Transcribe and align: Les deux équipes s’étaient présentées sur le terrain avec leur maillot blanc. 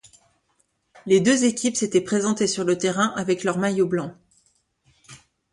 Les 1.05 1.19
deux 1.19 1.43
équipes 1.43 1.75
s’étaient 1.75 2.01
présentées 2.01 2.47
sur 2.47 2.63
le 2.63 2.75
terrain 2.75 3.13
avec 3.15 3.43
leur 3.43 3.59
maillot 3.59 3.85
blanc. 3.85 4.15